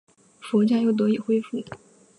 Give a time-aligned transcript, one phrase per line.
[0.39, 1.63] 佛教又得以恢复。